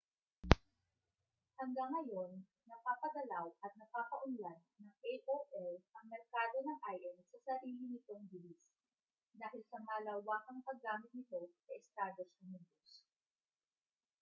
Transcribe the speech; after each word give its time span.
hanggang 1.61 1.91
ngayon 1.95 2.31
napapagalaw 2.69 3.47
at 3.65 3.69
napapaunlad 3.79 4.57
ng 4.81 4.89
aol 5.11 5.75
ang 5.95 6.05
merkado 6.13 6.57
ng 6.65 6.79
im 7.05 7.15
sa 7.31 7.37
sarili 7.45 7.83
nitong 7.91 8.23
bilis 8.33 8.63
dahil 9.41 9.61
sa 9.71 9.77
malawakang 9.87 10.59
paggamit 10.67 11.11
nito 11.13 11.41
sa 11.63 11.71
estados 11.79 12.29
unidos 12.43 12.89